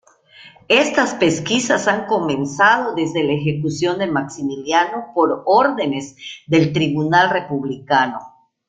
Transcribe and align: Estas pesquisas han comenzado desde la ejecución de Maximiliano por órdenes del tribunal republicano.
Estas 0.67 1.13
pesquisas 1.13 1.87
han 1.87 2.07
comenzado 2.07 2.95
desde 2.95 3.23
la 3.23 3.33
ejecución 3.33 3.99
de 3.99 4.07
Maximiliano 4.07 5.11
por 5.13 5.43
órdenes 5.45 6.15
del 6.47 6.73
tribunal 6.73 7.29
republicano. 7.29 8.17